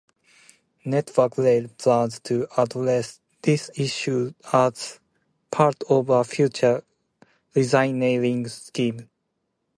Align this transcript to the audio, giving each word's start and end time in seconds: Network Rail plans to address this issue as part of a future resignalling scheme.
Network 0.83 1.37
Rail 1.37 1.67
plans 1.77 2.19
to 2.21 2.47
address 2.59 3.19
this 3.43 3.69
issue 3.75 4.33
as 4.51 4.99
part 5.51 5.75
of 5.91 6.09
a 6.09 6.23
future 6.23 6.83
resignalling 7.55 8.47
scheme. 8.47 9.07